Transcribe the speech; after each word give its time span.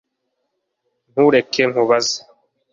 ntureke 1.11 1.61
nkubuze 1.71 2.17